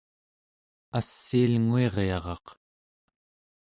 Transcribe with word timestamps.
assiilnguiryaraq 0.99 2.45